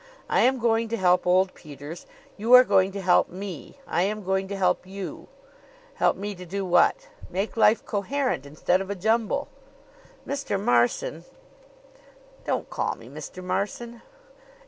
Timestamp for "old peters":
1.27-2.07